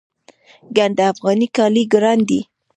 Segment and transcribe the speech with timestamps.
[0.75, 2.41] ګنډ افغاني کالي ګران دي